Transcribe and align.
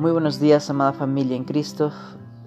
Muy 0.00 0.12
buenos 0.12 0.40
días, 0.40 0.70
amada 0.70 0.94
familia 0.94 1.36
en 1.36 1.44
Cristo. 1.44 1.92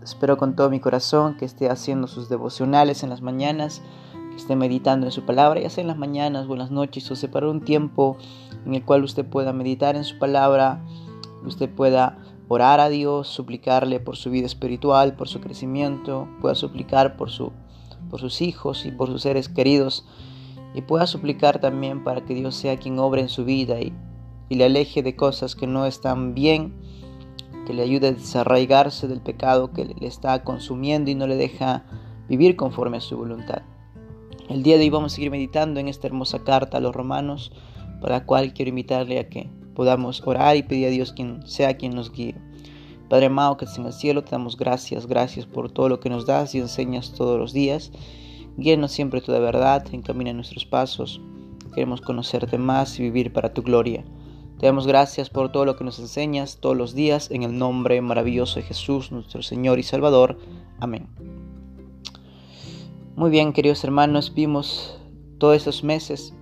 Espero 0.01 0.37
con 0.37 0.55
todo 0.55 0.71
mi 0.71 0.79
corazón 0.79 1.37
que 1.37 1.45
esté 1.45 1.69
haciendo 1.69 2.07
sus 2.07 2.27
devocionales 2.27 3.03
en 3.03 3.11
las 3.11 3.21
mañanas, 3.21 3.83
que 4.31 4.37
esté 4.37 4.55
meditando 4.55 5.05
en 5.05 5.11
su 5.11 5.23
palabra, 5.23 5.59
ya 5.59 5.69
sea 5.69 5.83
en 5.83 5.87
las 5.87 5.99
mañanas 5.99 6.47
o 6.49 6.53
en 6.53 6.57
las 6.57 6.71
noches, 6.71 7.11
o 7.11 7.15
separar 7.15 7.51
un 7.51 7.61
tiempo 7.61 8.17
en 8.65 8.73
el 8.73 8.83
cual 8.83 9.03
usted 9.03 9.23
pueda 9.23 9.53
meditar 9.53 9.95
en 9.95 10.03
su 10.03 10.17
palabra, 10.17 10.83
usted 11.45 11.69
pueda 11.69 12.17
orar 12.47 12.79
a 12.79 12.89
Dios, 12.89 13.27
suplicarle 13.27 13.99
por 13.99 14.17
su 14.17 14.31
vida 14.31 14.47
espiritual, 14.47 15.15
por 15.15 15.27
su 15.27 15.39
crecimiento, 15.39 16.27
pueda 16.41 16.55
suplicar 16.55 17.17
por, 17.17 17.29
su, 17.29 17.51
por 18.09 18.19
sus 18.19 18.41
hijos 18.41 18.83
y 18.83 18.91
por 18.91 19.09
sus 19.09 19.21
seres 19.21 19.47
queridos, 19.47 20.07
y 20.73 20.81
pueda 20.81 21.05
suplicar 21.05 21.61
también 21.61 22.03
para 22.03 22.25
que 22.25 22.33
Dios 22.33 22.55
sea 22.55 22.79
quien 22.79 22.97
obre 22.97 23.21
en 23.21 23.29
su 23.29 23.45
vida 23.45 23.79
y, 23.79 23.93
y 24.49 24.55
le 24.55 24.65
aleje 24.65 25.03
de 25.03 25.15
cosas 25.15 25.55
que 25.55 25.67
no 25.67 25.85
están 25.85 26.33
bien 26.33 26.73
que 27.65 27.73
le 27.73 27.83
ayude 27.83 28.07
a 28.07 28.11
desarraigarse 28.11 29.07
del 29.07 29.21
pecado 29.21 29.71
que 29.71 29.85
le 29.85 30.07
está 30.07 30.43
consumiendo 30.43 31.09
y 31.09 31.15
no 31.15 31.27
le 31.27 31.35
deja 31.35 31.83
vivir 32.27 32.55
conforme 32.55 32.97
a 32.97 33.01
su 33.01 33.17
voluntad. 33.17 33.63
El 34.49 34.63
día 34.63 34.77
de 34.77 34.83
hoy 34.83 34.89
vamos 34.89 35.13
a 35.13 35.15
seguir 35.15 35.31
meditando 35.31 35.79
en 35.79 35.87
esta 35.87 36.07
hermosa 36.07 36.43
carta 36.43 36.77
a 36.77 36.81
los 36.81 36.93
romanos, 36.93 37.51
para 38.01 38.19
la 38.19 38.25
cual 38.25 38.53
quiero 38.53 38.69
invitarle 38.69 39.19
a 39.19 39.29
que 39.29 39.49
podamos 39.73 40.21
orar 40.25 40.57
y 40.57 40.63
pedir 40.63 40.87
a 40.87 40.91
Dios 40.91 41.13
quien 41.13 41.47
sea 41.47 41.77
quien 41.77 41.95
nos 41.95 42.11
guíe. 42.11 42.35
Padre 43.09 43.27
amado 43.27 43.57
que 43.57 43.65
estás 43.65 43.79
en 43.79 43.85
el 43.85 43.93
cielo, 43.93 44.23
te 44.23 44.31
damos 44.31 44.57
gracias, 44.57 45.07
gracias 45.07 45.45
por 45.45 45.71
todo 45.71 45.87
lo 45.87 45.99
que 45.99 46.09
nos 46.09 46.25
das 46.25 46.55
y 46.55 46.59
enseñas 46.59 47.13
todos 47.13 47.39
los 47.39 47.53
días. 47.53 47.91
Guíanos 48.57 48.91
siempre 48.91 49.21
toda 49.21 49.39
verdad, 49.39 49.85
encamina 49.91 50.33
nuestros 50.33 50.65
pasos. 50.65 51.21
Queremos 51.73 52.01
conocerte 52.01 52.57
más 52.57 52.99
y 52.99 53.03
vivir 53.03 53.33
para 53.33 53.53
tu 53.53 53.63
gloria. 53.63 54.03
Te 54.63 54.67
damos 54.67 54.87
gracias 54.87 55.29
por 55.29 55.51
todo 55.51 55.65
lo 55.65 55.75
que 55.75 55.83
nos 55.83 55.99
enseñas 55.99 56.59
todos 56.61 56.77
los 56.77 56.95
días 56.95 57.29
en 57.31 57.43
el 57.43 57.57
nombre 57.57 57.99
maravilloso 57.99 58.61
de 58.61 58.65
Jesús, 58.65 59.11
nuestro 59.11 59.41
Señor 59.43 59.77
y 59.77 59.83
Salvador. 59.83 60.37
Amén. 60.79 61.09
Muy 63.17 63.29
bien, 63.29 63.51
queridos 63.51 63.83
hermanos, 63.83 64.33
vimos 64.33 65.01
todos 65.37 65.57
estos 65.57 65.83
meses, 65.83 66.33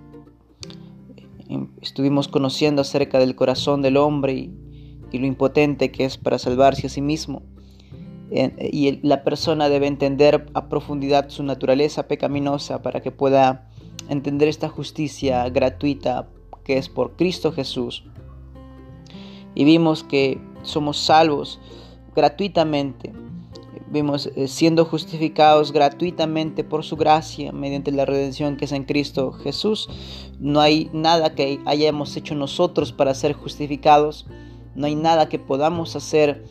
eh, 1.49 1.65
estuvimos 1.81 2.27
conociendo 2.27 2.83
acerca 2.83 3.17
del 3.17 3.35
corazón 3.35 3.81
del 3.81 3.97
hombre 3.97 4.33
y, 5.11 5.17
lo 5.17 5.25
impotente 5.25 5.91
que 5.91 6.05
es 6.05 6.19
para 6.19 6.37
salvarse 6.37 6.85
a 6.85 6.89
sí 6.91 7.01
mismo. 7.01 7.41
Y 8.29 8.99
la 9.01 9.23
persona 9.23 9.67
debe 9.67 9.87
entender 9.87 10.45
a 10.53 10.69
profundidad 10.69 11.29
su 11.29 11.41
naturaleza 11.41 12.07
pecaminosa 12.07 12.83
para 12.83 13.01
que 13.01 13.09
pueda 13.09 13.71
entender 14.09 14.47
esta 14.47 14.69
justicia 14.69 15.49
gratuita 15.49 16.29
que 16.71 16.77
es 16.77 16.87
por 16.87 17.17
Cristo 17.17 17.51
Jesús. 17.51 18.05
Y 19.55 19.65
vimos 19.65 20.05
que 20.05 20.39
somos 20.63 20.97
salvos 20.97 21.59
gratuitamente. 22.15 23.11
Vimos 23.89 24.27
eh, 24.37 24.47
siendo 24.47 24.85
justificados 24.85 25.73
gratuitamente 25.73 26.63
por 26.63 26.85
su 26.85 26.95
gracia 26.95 27.51
mediante 27.51 27.91
la 27.91 28.05
redención 28.05 28.55
que 28.55 28.63
es 28.63 28.71
en 28.71 28.85
Cristo 28.85 29.33
Jesús. 29.33 29.89
No 30.39 30.61
hay 30.61 30.89
nada 30.93 31.35
que 31.35 31.59
hayamos 31.65 32.15
hecho 32.15 32.35
nosotros 32.35 32.93
para 32.93 33.13
ser 33.15 33.33
justificados. 33.33 34.25
No 34.73 34.87
hay 34.87 34.95
nada 34.95 35.27
que 35.27 35.39
podamos 35.39 35.97
hacer 35.97 36.45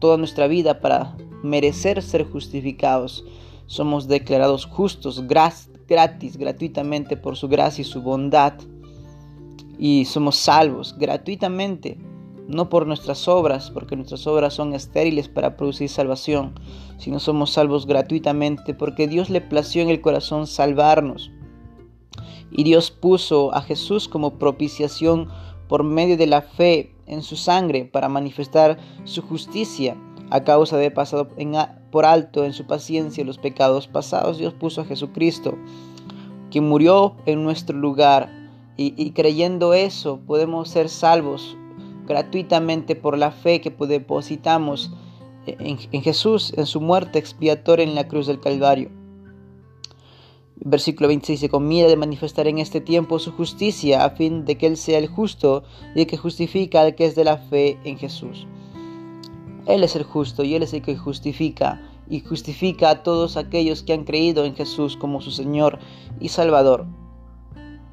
toda 0.00 0.18
nuestra 0.18 0.48
vida 0.48 0.82
para 0.82 1.16
merecer 1.42 2.02
ser 2.02 2.24
justificados. 2.24 3.24
Somos 3.64 4.06
declarados 4.06 4.66
justos 4.66 5.26
gratis, 5.26 6.36
gratuitamente 6.36 7.16
por 7.16 7.38
su 7.38 7.48
gracia 7.48 7.80
y 7.80 7.86
su 7.86 8.02
bondad 8.02 8.52
y 9.82 10.04
somos 10.04 10.36
salvos 10.36 10.94
gratuitamente, 10.96 11.98
no 12.46 12.68
por 12.68 12.86
nuestras 12.86 13.26
obras, 13.26 13.72
porque 13.72 13.96
nuestras 13.96 14.28
obras 14.28 14.54
son 14.54 14.74
estériles 14.74 15.28
para 15.28 15.56
producir 15.56 15.88
salvación, 15.88 16.54
sino 16.98 17.18
somos 17.18 17.50
salvos 17.50 17.84
gratuitamente 17.84 18.74
porque 18.74 19.08
Dios 19.08 19.28
le 19.28 19.40
plació 19.40 19.82
en 19.82 19.90
el 19.90 20.00
corazón 20.00 20.46
salvarnos. 20.46 21.32
Y 22.52 22.62
Dios 22.62 22.92
puso 22.92 23.52
a 23.56 23.60
Jesús 23.60 24.06
como 24.06 24.38
propiciación 24.38 25.26
por 25.66 25.82
medio 25.82 26.16
de 26.16 26.28
la 26.28 26.42
fe 26.42 26.94
en 27.08 27.24
su 27.24 27.34
sangre 27.34 27.84
para 27.84 28.08
manifestar 28.08 28.78
su 29.02 29.20
justicia 29.20 29.96
a 30.30 30.44
causa 30.44 30.76
de 30.76 30.92
pasado 30.92 31.28
por 31.90 32.04
alto 32.04 32.44
en 32.44 32.52
su 32.52 32.68
paciencia 32.68 33.24
los 33.24 33.38
pecados 33.38 33.88
pasados. 33.88 34.38
Dios 34.38 34.54
puso 34.54 34.82
a 34.82 34.84
Jesucristo, 34.84 35.58
quien 36.52 36.68
murió 36.68 37.16
en 37.26 37.42
nuestro 37.42 37.76
lugar 37.76 38.41
y, 38.76 39.10
creyendo 39.10 39.74
eso 39.74 40.20
podemos 40.26 40.68
ser 40.68 40.88
salvos 40.88 41.56
gratuitamente 42.06 42.96
por 42.96 43.18
la 43.18 43.30
fe 43.30 43.60
que 43.60 43.70
depositamos 43.70 44.92
en, 45.46 45.78
en, 45.92 46.02
Jesús, 46.02 46.52
en 46.56 46.66
su 46.66 46.80
muerte 46.80 47.18
expiatoria 47.18 47.84
en 47.84 47.94
la 47.94 48.08
cruz 48.08 48.26
del 48.26 48.40
Calvario. 48.40 48.90
Versículo 50.64 51.08
26 51.08 51.40
dice, 51.40 51.50
con 51.50 51.66
mira 51.66 51.88
de 51.88 51.96
manifestar 51.96 52.46
en 52.46 52.58
este 52.58 52.80
tiempo 52.80 53.18
su 53.18 53.32
justicia, 53.32 54.04
a 54.04 54.10
fin 54.10 54.44
de 54.44 54.56
que 54.56 54.66
Él 54.66 54.76
sea 54.76 54.98
el 54.98 55.08
justo 55.08 55.64
y 55.94 56.02
el 56.02 56.06
que 56.06 56.16
justifica 56.16 56.80
al 56.80 56.94
que 56.94 57.04
es 57.06 57.14
de 57.16 57.24
la 57.24 57.36
fe 57.36 57.78
en 57.84 57.98
Jesús. 57.98 58.46
Él 59.66 59.84
es 59.84 59.96
el 59.96 60.04
justo 60.04 60.44
y 60.44 60.54
Él 60.54 60.62
es 60.62 60.72
el 60.72 60.82
que 60.82 60.96
justifica 60.96 61.82
y 62.08 62.20
justifica 62.20 62.90
a 62.90 63.02
todos 63.02 63.36
aquellos 63.36 63.82
que 63.82 63.92
han 63.92 64.04
creído 64.04 64.44
en 64.44 64.54
Jesús 64.54 64.96
como 64.96 65.20
su 65.20 65.30
Señor 65.30 65.78
y 66.20 66.28
Salvador. 66.28 66.86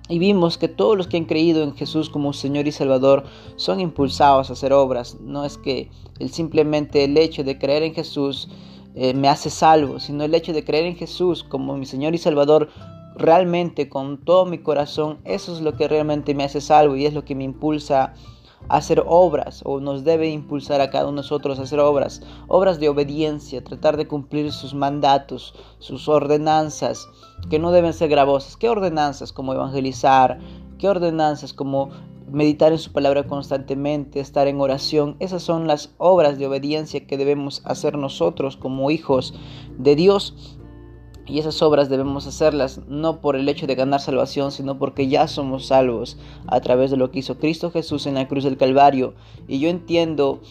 Y 0.09 0.19
vimos 0.19 0.57
que 0.57 0.67
todos 0.67 0.97
los 0.97 1.07
que 1.07 1.17
han 1.17 1.25
creído 1.25 1.63
en 1.63 1.75
Jesús 1.75 2.09
como 2.09 2.33
Señor 2.33 2.67
y 2.67 2.71
Salvador 2.71 3.23
son 3.55 3.79
impulsados 3.79 4.49
a 4.49 4.53
hacer 4.53 4.73
obras. 4.73 5.17
No 5.21 5.45
es 5.45 5.57
que 5.57 5.89
el, 6.17 6.31
simplemente 6.31 7.03
el 7.03 7.15
hecho 7.17 7.43
de 7.43 7.59
creer 7.59 7.83
en 7.83 7.93
Jesús 7.93 8.49
eh, 8.95 9.13
me 9.13 9.29
hace 9.29 9.51
salvo, 9.51 9.99
sino 9.99 10.23
el 10.23 10.33
hecho 10.33 10.51
de 10.51 10.65
creer 10.65 10.85
en 10.85 10.95
Jesús 10.95 11.43
como 11.43 11.77
mi 11.77 11.85
Señor 11.85 12.15
y 12.15 12.17
Salvador 12.17 12.69
realmente 13.15 13.89
con 13.89 14.17
todo 14.17 14.45
mi 14.45 14.59
corazón, 14.59 15.19
eso 15.25 15.53
es 15.53 15.61
lo 15.61 15.75
que 15.75 15.87
realmente 15.87 16.33
me 16.33 16.43
hace 16.43 16.61
salvo 16.61 16.95
y 16.95 17.05
es 17.05 17.13
lo 17.13 17.25
que 17.25 17.35
me 17.35 17.43
impulsa 17.43 18.13
hacer 18.67 19.03
obras 19.07 19.61
o 19.65 19.79
nos 19.79 20.03
debe 20.03 20.29
impulsar 20.29 20.81
a 20.81 20.89
cada 20.89 21.05
uno 21.05 21.13
de 21.13 21.17
nosotros 21.17 21.59
a 21.59 21.63
hacer 21.63 21.79
obras, 21.79 22.21
obras 22.47 22.79
de 22.79 22.89
obediencia, 22.89 23.63
tratar 23.63 23.97
de 23.97 24.07
cumplir 24.07 24.51
sus 24.51 24.73
mandatos, 24.73 25.55
sus 25.79 26.07
ordenanzas, 26.07 27.07
que 27.49 27.59
no 27.59 27.71
deben 27.71 27.93
ser 27.93 28.09
gravosas. 28.09 28.57
¿Qué 28.57 28.69
ordenanzas 28.69 29.31
como 29.31 29.53
evangelizar? 29.53 30.39
¿Qué 30.77 30.87
ordenanzas 30.87 31.53
como 31.53 31.89
meditar 32.31 32.71
en 32.71 32.77
su 32.77 32.91
palabra 32.91 33.25
constantemente, 33.25 34.19
estar 34.19 34.47
en 34.47 34.61
oración? 34.61 35.15
Esas 35.19 35.41
son 35.41 35.67
las 35.67 35.93
obras 35.97 36.37
de 36.37 36.47
obediencia 36.47 37.07
que 37.07 37.17
debemos 37.17 37.61
hacer 37.65 37.97
nosotros 37.97 38.57
como 38.57 38.91
hijos 38.91 39.33
de 39.77 39.95
Dios 39.95 40.58
y 41.29 41.39
esas 41.39 41.61
obras 41.61 41.89
debemos 41.89 42.25
hacerlas 42.25 42.81
no 42.87 43.21
por 43.21 43.35
el 43.35 43.47
hecho 43.47 43.67
de 43.67 43.75
ganar 43.75 44.01
salvación, 44.01 44.51
sino 44.51 44.79
porque 44.79 45.07
ya 45.07 45.27
somos 45.27 45.67
salvos 45.67 46.17
a 46.47 46.59
través 46.59 46.91
de 46.91 46.97
lo 46.97 47.11
que 47.11 47.19
hizo 47.19 47.37
Cristo 47.37 47.71
Jesús 47.71 48.07
en 48.07 48.15
la 48.15 48.27
cruz 48.27 48.43
del 48.43 48.57
Calvario. 48.57 49.13
Y 49.47 49.59
yo 49.59 49.69
entiendo 49.69 50.41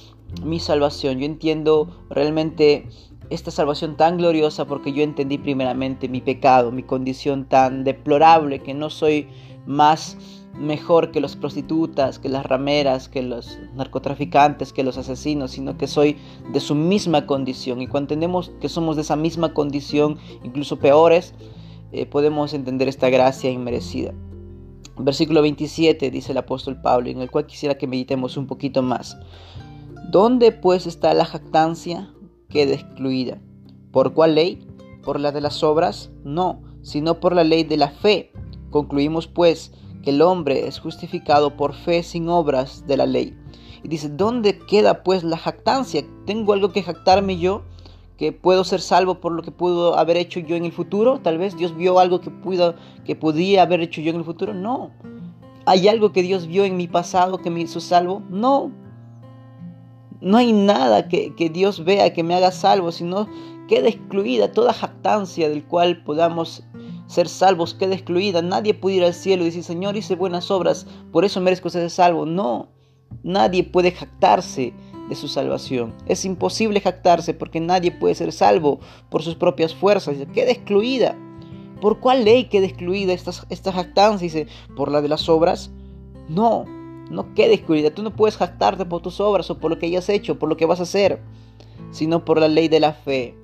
mi 0.45 0.61
salvación, 0.61 1.19
yo 1.19 1.27
entiendo 1.27 1.89
realmente 2.11 2.87
esta 3.31 3.51
salvación 3.51 3.97
tan 3.97 4.19
gloriosa 4.19 4.67
porque 4.67 4.93
yo 4.93 5.03
entendí 5.03 5.37
primeramente 5.39 6.09
mi 6.09 6.21
pecado, 6.21 6.71
mi 6.71 6.83
condición 6.83 7.45
tan 7.45 7.85
deplorable 7.85 8.61
que 8.61 8.75
no 8.75 8.89
soy 8.89 9.29
más 9.67 10.17
mejor 10.59 11.11
que 11.11 11.21
las 11.21 11.37
prostitutas, 11.37 12.19
que 12.19 12.29
las 12.29 12.45
rameras, 12.45 13.09
que 13.09 13.23
los 13.23 13.59
narcotraficantes, 13.75 14.73
que 14.73 14.83
los 14.83 14.99
asesinos, 14.99 15.53
sino 15.53 15.79
que 15.79 15.87
soy 15.87 16.17
de 16.53 16.61
su 16.61 16.75
misma 16.75 17.27
condición. 17.27 17.81
Y 17.81 17.87
cuando 17.87 18.15
entendemos 18.15 18.51
que 18.61 18.69
somos 18.69 18.97
de 18.97 19.03
esa 19.03 19.17
misma 19.17 19.55
condición, 19.55 20.19
incluso 20.43 20.79
peores, 20.79 21.35
eh, 21.93 22.07
podemos 22.07 22.53
entender 22.55 22.89
esta 22.89 23.09
gracia 23.09 23.51
inmerecida. 23.51 24.13
Versículo 24.99 25.43
27 25.43 26.11
dice 26.11 26.33
el 26.33 26.39
apóstol 26.39 26.81
Pablo, 26.81 27.09
en 27.09 27.21
el 27.21 27.31
cual 27.31 27.47
quisiera 27.47 27.79
que 27.79 27.87
meditemos 27.87 28.37
un 28.37 28.47
poquito 28.47 28.83
más. 28.83 29.17
¿Dónde 30.11 30.53
pues 30.53 30.87
está 30.87 31.15
la 31.15 31.25
jactancia? 31.25 32.13
Queda 32.49 32.75
excluida. 32.75 33.41
¿Por 33.93 34.13
cuál 34.13 34.35
ley? 34.35 34.67
¿Por 35.05 35.21
la 35.21 35.31
de 35.31 35.41
las 35.41 35.63
obras? 35.63 36.11
No, 36.25 36.63
sino 36.83 37.21
por 37.21 37.35
la 37.35 37.45
ley 37.45 37.63
de 37.63 37.77
la 37.77 37.91
fe. 37.91 38.33
Concluimos 38.71 39.29
pues 39.29 39.73
que 40.03 40.11
el 40.11 40.23
hombre 40.23 40.67
es 40.67 40.79
justificado 40.79 41.57
por 41.57 41.75
fe 41.75 42.03
sin 42.03 42.29
obras 42.29 42.87
de 42.87 42.97
la 42.97 43.07
ley. 43.07 43.37
Y 43.83 43.89
dice, 43.89 44.09
¿dónde 44.09 44.59
queda 44.59 45.03
pues 45.03 45.25
la 45.25 45.37
jactancia? 45.37 46.05
¿Tengo 46.27 46.53
algo 46.53 46.73
que 46.73 46.83
jactarme 46.83 47.39
yo? 47.39 47.63
¿Que 48.17 48.33
puedo 48.33 48.65
ser 48.65 48.81
salvo 48.81 49.21
por 49.21 49.33
lo 49.33 49.43
que 49.43 49.53
pudo 49.53 49.97
haber 49.97 50.17
hecho 50.17 50.41
yo 50.41 50.57
en 50.57 50.65
el 50.65 50.73
futuro? 50.73 51.21
Tal 51.21 51.39
vez 51.39 51.57
Dios 51.57 51.77
vio 51.77 52.01
algo 52.01 52.21
que, 52.21 52.31
pudo, 52.31 52.75
que 53.05 53.15
podía 53.15 53.63
haber 53.63 53.81
hecho 53.81 54.01
yo 54.01 54.11
en 54.11 54.17
el 54.17 54.25
futuro. 54.25 54.55
No. 54.55 54.91
¿Hay 55.67 55.87
algo 55.87 56.13
que 56.13 56.23
Dios 56.23 56.47
vio 56.47 56.65
en 56.65 56.77
mi 56.77 56.89
pasado 56.89 57.39
que 57.39 57.51
me 57.51 57.61
hizo 57.61 57.79
salvo? 57.79 58.23
No. 58.31 58.73
No 60.21 60.37
hay 60.37 60.53
nada 60.53 61.09
que, 61.09 61.35
que 61.37 61.49
Dios 61.49 61.85
vea 61.85 62.13
que 62.13 62.25
me 62.25 62.35
haga 62.35 62.51
salvo, 62.51 62.91
sino 62.91 63.29
queda 63.69 63.89
excluida 63.89 64.51
toda 64.51 64.73
jactancia 64.73 65.49
del 65.49 65.63
cual 65.63 66.03
podamos 66.03 66.65
ser 67.09 67.29
salvos 67.29 67.75
queda 67.75 67.95
excluida. 67.95 68.43
Nadie 68.43 68.75
puede 68.75 68.97
ir 68.97 69.05
al 69.05 69.15
cielo 69.15 69.43
y 69.43 69.47
decir, 69.47 69.65
Señor, 69.65 69.97
hice 69.97 70.15
buenas 70.15 70.51
obras, 70.51 70.87
por 71.11 71.25
eso 71.25 71.41
merezco 71.41 71.71
ser 71.71 71.91
salvo. 71.91 72.27
No, 72.27 72.69
nadie 73.25 73.65
puede 73.65 73.91
jactarse 73.91 74.73
de 75.09 75.15
su 75.17 75.27
salvación. 75.27 75.95
Es 76.07 76.25
imposible 76.25 76.81
jactarse 76.81 77.35
porque 77.35 77.61
nadie 77.61 77.91
puede 77.91 78.15
ser 78.15 78.31
salvo 78.33 78.79
por 79.11 79.23
sus 79.23 79.35
propias 79.35 79.75
fuerzas. 79.75 80.17
Queda 80.33 80.53
excluida. 80.53 81.17
¿Por 81.81 82.01
cuál 82.01 82.25
ley 82.25 82.45
queda 82.45 82.67
excluida 82.67 83.13
esta, 83.13 83.33
esta 83.51 83.73
jactancia? 83.73 84.25
Dice, 84.25 84.47
¿por 84.77 84.91
la 84.91 85.01
de 85.01 85.09
las 85.09 85.29
obras? 85.29 85.71
No, 86.29 86.65
no 87.11 87.35
queda 87.35 87.55
excluida. 87.55 87.91
Tú 87.91 88.03
no 88.03 88.15
puedes 88.15 88.37
jactarte 88.37 88.85
por 88.85 89.01
tus 89.01 89.21
obras 89.21 89.49
o 89.51 89.59
por 89.59 89.71
lo 89.71 89.79
que 89.79 89.87
hayas 89.87 90.09
hecho, 90.09 90.39
por 90.39 90.49
lo 90.49 90.57
que 90.57 90.67
vas 90.67 90.81
a 90.81 90.83
hacer, 90.83 91.23
sino 91.91 92.25
por 92.25 92.39
la 92.39 92.49
ley 92.49 92.69
de 92.69 92.81
la 92.81 92.93
fe. 92.93 93.35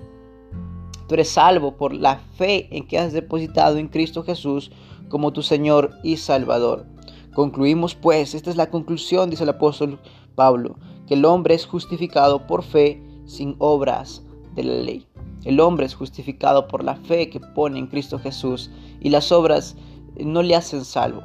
Tú 1.07 1.13
eres 1.13 1.29
salvo 1.29 1.77
por 1.77 1.93
la 1.93 2.17
fe 2.37 2.67
en 2.75 2.87
que 2.87 2.97
has 2.97 3.13
depositado 3.13 3.77
en 3.77 3.87
Cristo 3.87 4.23
Jesús 4.23 4.71
como 5.09 5.33
tu 5.33 5.41
Señor 5.41 5.91
y 6.03 6.17
Salvador. 6.17 6.85
Concluimos 7.33 7.95
pues, 7.95 8.33
esta 8.33 8.49
es 8.49 8.55
la 8.55 8.69
conclusión, 8.69 9.29
dice 9.29 9.43
el 9.43 9.49
apóstol 9.49 9.99
Pablo, 10.35 10.77
que 11.07 11.13
el 11.13 11.25
hombre 11.25 11.53
es 11.53 11.65
justificado 11.65 12.47
por 12.47 12.63
fe 12.63 13.03
sin 13.25 13.55
obras 13.59 14.23
de 14.55 14.63
la 14.63 14.73
ley. 14.75 15.05
El 15.43 15.59
hombre 15.59 15.85
es 15.85 15.93
justificado 15.93 16.67
por 16.67 16.83
la 16.83 16.95
fe 16.95 17.29
que 17.29 17.39
pone 17.39 17.77
en 17.77 17.87
Cristo 17.87 18.17
Jesús 18.17 18.71
y 18.99 19.09
las 19.09 19.31
obras 19.31 19.75
no 20.17 20.41
le 20.41 20.55
hacen 20.55 20.83
salvo. 20.85 21.23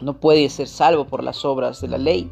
No 0.00 0.20
puede 0.20 0.50
ser 0.50 0.68
salvo 0.68 1.06
por 1.06 1.24
las 1.24 1.44
obras 1.44 1.80
de 1.80 1.88
la 1.88 1.98
ley 1.98 2.30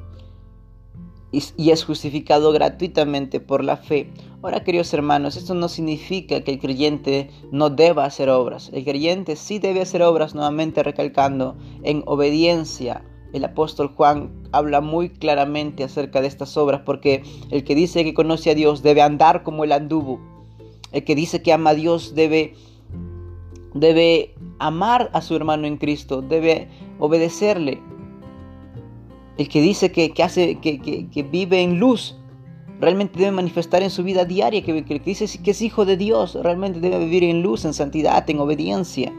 y 1.33 1.71
es 1.71 1.85
justificado 1.85 2.53
gratuitamente 2.53 3.41
por 3.41 3.63
la 3.63 3.77
fe. 3.77 4.11
Ahora, 4.43 4.65
queridos 4.65 4.93
hermanos, 4.95 5.37
esto 5.37 5.55
no 5.55 5.69
significa 5.69 6.41
que 6.41 6.53
el 6.53 6.59
creyente 6.59 7.31
no 7.53 7.71
deba 7.71 8.05
hacer 8.05 8.31
obras. 8.31 8.71
El 8.73 8.85
creyente 8.85 9.37
sí 9.37 9.59
debe 9.59 9.83
hacer 9.83 10.03
obras, 10.03 10.35
nuevamente 10.35 10.83
recalcando, 10.83 11.57
en 11.83 12.03
obediencia. 12.07 13.05
El 13.33 13.45
apóstol 13.45 13.89
Juan 13.95 14.33
habla 14.51 14.81
muy 14.81 15.11
claramente 15.11 15.85
acerca 15.85 16.21
de 16.21 16.27
estas 16.27 16.57
obras, 16.57 16.81
porque 16.85 17.23
el 17.51 17.63
que 17.65 17.75
dice 17.75 18.03
que 18.03 18.15
conoce 18.15 18.51
a 18.51 18.55
Dios 18.55 18.83
debe 18.83 19.03
andar 19.03 19.43
como 19.43 19.63
el 19.63 19.73
anduvo. 19.73 20.21
El 20.91 21.05
que 21.05 21.15
dice 21.15 21.43
que 21.43 21.53
ama 21.53 21.71
a 21.71 21.75
Dios 21.75 22.15
debe, 22.15 22.55
debe 23.75 24.35
amar 24.59 25.11
a 25.13 25.21
su 25.21 25.37
hermano 25.37 25.67
en 25.67 25.77
Cristo, 25.77 26.23
debe 26.23 26.69
obedecerle 26.99 27.81
el 29.41 29.49
que 29.49 29.63
dice 29.63 29.91
que, 29.91 30.13
hace, 30.23 30.57
que, 30.57 31.27
vive 31.31 31.63
en 31.63 31.81
luz, 31.81 32.15
realmente 32.79 33.19
debe 33.19 33.31
manifestar 33.31 33.83
en 33.83 33.89
su 33.89 34.05
vida 34.05 34.27
diaria, 34.27 34.63
que, 34.63 34.85
que 34.85 34.99
dice 34.99 35.27
que 35.43 35.53
es 35.53 35.63
hijo 35.63 35.87
de 35.87 35.97
Dios, 35.97 36.35
realmente 36.43 36.79
debe 36.79 36.99
vivir 36.99 37.25
en 37.25 37.41
luz, 37.41 37.65
en 37.65 37.73
santidad, 37.73 38.29
en 38.29 38.39
obediencia. 38.39 39.11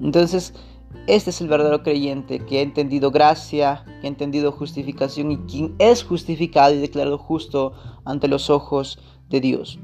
Entonces, 0.00 0.54
este 1.08 1.30
es 1.30 1.40
el 1.40 1.48
verdadero 1.48 1.82
creyente 1.82 2.38
que 2.38 2.60
ha 2.60 2.62
entendido 2.62 3.10
gracia, 3.10 3.84
que 4.00 4.06
ha 4.06 4.10
entendido 4.10 4.52
justificación 4.52 5.32
y 5.32 5.38
quien 5.38 5.74
es 5.80 6.04
justificado 6.04 6.72
y 6.72 6.78
declarado 6.78 7.18
justo 7.18 7.72
ante 8.04 8.28
los 8.28 8.50
ojos 8.50 9.00
de 9.30 9.40
Dios. 9.40 9.80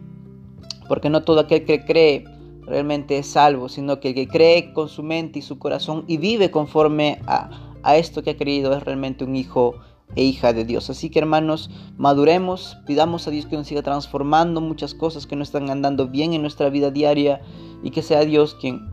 Porque 0.86 1.10
no 1.10 1.24
todo 1.24 1.40
aquel 1.40 1.64
que 1.64 1.84
cree 1.84 2.22
realmente 2.60 3.18
es 3.18 3.26
salvo, 3.26 3.68
sino 3.68 3.98
que 3.98 4.10
el 4.10 4.14
que 4.14 4.28
cree 4.28 4.72
con 4.72 4.88
su 4.88 5.02
mente 5.02 5.40
y 5.40 5.42
su 5.42 5.58
corazón 5.58 6.04
y 6.06 6.18
vive 6.18 6.52
conforme 6.52 7.20
a, 7.26 7.73
a 7.84 7.96
esto 7.96 8.22
que 8.22 8.30
ha 8.30 8.36
creído 8.36 8.72
es 8.74 8.82
realmente 8.82 9.24
un 9.24 9.36
hijo 9.36 9.74
e 10.16 10.24
hija 10.24 10.52
de 10.52 10.64
Dios. 10.64 10.90
Así 10.90 11.10
que 11.10 11.18
hermanos, 11.18 11.70
maduremos, 11.96 12.76
pidamos 12.86 13.26
a 13.26 13.30
Dios 13.30 13.46
que 13.46 13.56
nos 13.56 13.66
siga 13.66 13.82
transformando 13.82 14.60
muchas 14.60 14.94
cosas 14.94 15.26
que 15.26 15.36
no 15.36 15.42
están 15.42 15.70
andando 15.70 16.08
bien 16.08 16.32
en 16.32 16.42
nuestra 16.42 16.70
vida 16.70 16.90
diaria 16.90 17.40
y 17.82 17.90
que 17.90 18.02
sea 18.02 18.24
Dios 18.24 18.56
quien, 18.60 18.88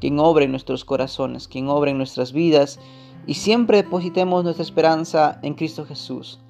quien 0.00 0.18
obre 0.18 0.44
en 0.44 0.50
nuestros 0.50 0.84
corazones, 0.84 1.48
quien 1.48 1.68
obre 1.68 1.90
en 1.90 1.98
nuestras 1.98 2.32
vidas 2.32 2.78
y 3.26 3.34
siempre 3.34 3.78
depositemos 3.78 4.42
nuestra 4.42 4.64
esperanza 4.64 5.38
en 5.42 5.54
Cristo 5.54 5.84
Jesús, 5.84 6.40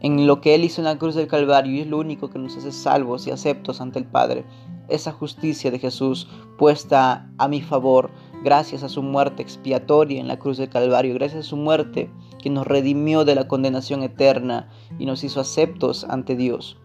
en 0.00 0.26
lo 0.26 0.40
que 0.40 0.54
Él 0.54 0.64
hizo 0.64 0.82
en 0.82 0.86
la 0.86 0.98
cruz 0.98 1.14
del 1.14 1.26
Calvario 1.26 1.72
y 1.72 1.80
es 1.80 1.86
lo 1.86 1.98
único 1.98 2.28
que 2.28 2.38
nos 2.38 2.56
hace 2.56 2.72
salvos 2.72 3.26
y 3.26 3.30
aceptos 3.30 3.80
ante 3.80 3.98
el 3.98 4.04
Padre. 4.04 4.44
Esa 4.88 5.12
justicia 5.12 5.70
de 5.70 5.78
Jesús 5.78 6.28
puesta 6.58 7.30
a 7.38 7.48
mi 7.48 7.62
favor 7.62 8.10
gracias 8.42 8.82
a 8.82 8.88
su 8.88 9.02
muerte 9.02 9.42
expiatoria 9.42 10.20
en 10.20 10.28
la 10.28 10.38
cruz 10.38 10.58
del 10.58 10.68
Calvario, 10.68 11.14
gracias 11.14 11.46
a 11.46 11.48
su 11.48 11.56
muerte 11.56 12.10
que 12.42 12.50
nos 12.50 12.66
redimió 12.66 13.24
de 13.24 13.34
la 13.34 13.48
condenación 13.48 14.02
eterna 14.02 14.68
y 14.98 15.06
nos 15.06 15.24
hizo 15.24 15.40
aceptos 15.40 16.04
ante 16.04 16.36
Dios. 16.36 16.78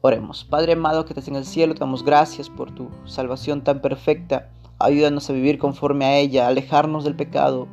Oremos. 0.00 0.44
Padre 0.44 0.72
amado 0.72 1.04
que 1.04 1.12
estás 1.12 1.28
en 1.28 1.36
el 1.36 1.44
cielo, 1.44 1.74
te 1.74 1.80
damos 1.80 2.04
gracias 2.04 2.50
por 2.50 2.74
tu 2.74 2.88
salvación 3.04 3.62
tan 3.62 3.80
perfecta. 3.80 4.50
Ayúdanos 4.80 5.30
a 5.30 5.32
vivir 5.32 5.58
conforme 5.58 6.04
a 6.04 6.18
ella, 6.18 6.48
alejarnos 6.48 7.04
del 7.04 7.14
pecado 7.14 7.68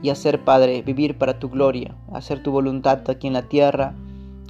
y 0.00 0.10
a 0.10 0.14
ser, 0.14 0.44
Padre, 0.44 0.82
vivir 0.82 1.18
para 1.18 1.40
tu 1.40 1.48
gloria, 1.50 1.96
hacer 2.12 2.42
tu 2.44 2.52
voluntad 2.52 3.00
aquí 3.10 3.26
en 3.26 3.32
la 3.32 3.48
tierra. 3.48 3.96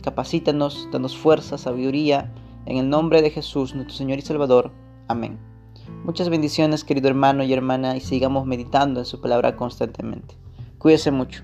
Capacítanos, 0.03 0.89
danos 0.93 1.17
fuerza, 1.17 1.57
sabiduría. 1.57 2.31
En 2.67 2.77
el 2.77 2.91
nombre 2.91 3.23
de 3.23 3.31
Jesús, 3.31 3.75
nuestro 3.75 3.97
Señor 3.97 4.19
y 4.19 4.23
Salvador. 4.23 4.71
Amén. 5.09 5.58
Muchas 6.05 6.29
bendiciones, 6.29 6.85
querido 6.85 7.09
hermano 7.09 7.43
y 7.45 7.53
hermana, 7.53 7.97
y 7.97 8.01
sigamos 8.01 8.47
meditando 8.47 9.01
en 9.01 9.07
su 9.07 9.21
palabra 9.21 9.57
constantemente. 9.57 10.37
Cuídese 10.79 11.11
mucho. 11.11 11.43